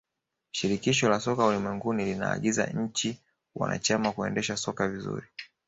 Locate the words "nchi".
2.65-3.19